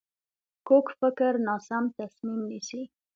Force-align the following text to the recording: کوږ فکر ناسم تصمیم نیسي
کوږ 0.67 0.85
فکر 0.99 1.33
ناسم 1.47 1.83
تصمیم 1.99 2.39
نیسي 2.49 2.81